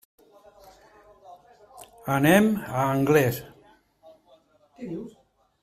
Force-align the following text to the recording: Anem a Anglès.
Anem 2.15 2.49
a 2.79 2.87
Anglès. 2.95 3.39